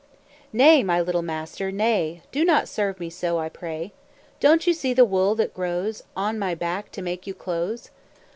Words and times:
"Nay, 0.51 0.81
my 0.81 0.99
little 0.99 1.21
master, 1.21 1.71
nay, 1.71 2.23
Do 2.31 2.43
not 2.43 2.67
serve 2.67 2.99
me 2.99 3.11
so, 3.11 3.37
I 3.37 3.49
pray! 3.49 3.93
Don't 4.39 4.65
you 4.65 4.73
see 4.73 4.95
the 4.95 5.05
wool 5.05 5.35
that 5.35 5.53
grows 5.53 6.01
On 6.17 6.39
my 6.39 6.55
back 6.55 6.91
to 6.93 7.03
make 7.03 7.27
you 7.27 7.35
clothes? 7.35 7.91